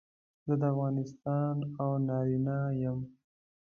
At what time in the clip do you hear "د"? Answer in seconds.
0.61-0.63